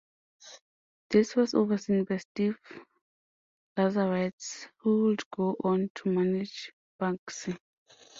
This 1.11 1.35
was 1.35 1.53
overseen 1.53 2.05
by 2.05 2.17
Steve 2.17 2.57
Lazarides, 3.77 4.67
who 4.77 5.03
would 5.03 5.21
go 5.29 5.55
on 5.63 5.91
to 5.93 6.09
manage 6.11 6.71
Banksy. 6.99 7.55